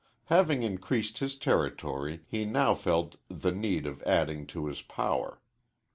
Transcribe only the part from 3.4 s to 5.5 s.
need of adding to his power.